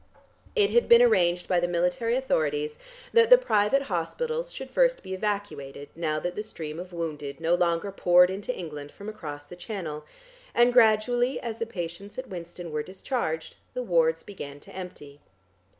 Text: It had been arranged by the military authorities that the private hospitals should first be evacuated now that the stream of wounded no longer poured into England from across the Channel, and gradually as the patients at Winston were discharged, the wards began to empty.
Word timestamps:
It 0.55 0.71
had 0.71 0.89
been 0.89 1.03
arranged 1.03 1.47
by 1.47 1.59
the 1.59 1.67
military 1.67 2.15
authorities 2.15 2.79
that 3.13 3.29
the 3.29 3.37
private 3.37 3.83
hospitals 3.83 4.51
should 4.51 4.71
first 4.71 5.03
be 5.03 5.13
evacuated 5.13 5.89
now 5.95 6.19
that 6.21 6.33
the 6.33 6.41
stream 6.41 6.79
of 6.79 6.91
wounded 6.91 7.39
no 7.39 7.53
longer 7.53 7.91
poured 7.91 8.31
into 8.31 8.51
England 8.57 8.91
from 8.91 9.09
across 9.09 9.45
the 9.45 9.55
Channel, 9.55 10.03
and 10.55 10.73
gradually 10.73 11.39
as 11.39 11.59
the 11.59 11.67
patients 11.67 12.17
at 12.17 12.29
Winston 12.29 12.71
were 12.71 12.81
discharged, 12.81 13.57
the 13.75 13.83
wards 13.83 14.23
began 14.23 14.59
to 14.61 14.75
empty. 14.75 15.19